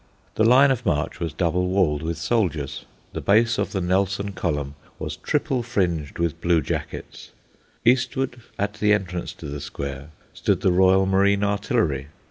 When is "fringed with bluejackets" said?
5.61-7.29